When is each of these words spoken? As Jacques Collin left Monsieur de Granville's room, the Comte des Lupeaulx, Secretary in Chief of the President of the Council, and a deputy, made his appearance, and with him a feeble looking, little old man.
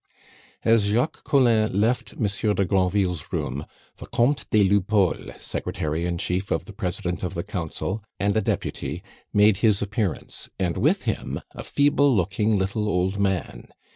As 0.65 0.85
Jacques 0.85 1.23
Collin 1.23 1.79
left 1.79 2.15
Monsieur 2.15 2.55
de 2.55 2.65
Granville's 2.65 3.31
room, 3.31 3.67
the 3.97 4.07
Comte 4.07 4.49
des 4.49 4.63
Lupeaulx, 4.67 5.39
Secretary 5.39 6.05
in 6.07 6.17
Chief 6.17 6.49
of 6.49 6.65
the 6.65 6.73
President 6.73 7.21
of 7.21 7.35
the 7.35 7.43
Council, 7.43 8.03
and 8.19 8.35
a 8.35 8.41
deputy, 8.41 9.03
made 9.31 9.57
his 9.57 9.79
appearance, 9.79 10.49
and 10.59 10.75
with 10.75 11.03
him 11.03 11.39
a 11.51 11.63
feeble 11.63 12.15
looking, 12.15 12.57
little 12.57 12.89
old 12.89 13.19
man. 13.19 13.67